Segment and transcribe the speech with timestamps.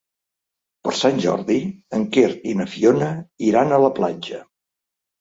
[0.87, 1.59] Per Sant Jordi
[1.99, 3.13] en Quer i na Fiona
[3.53, 4.47] iran a la platja.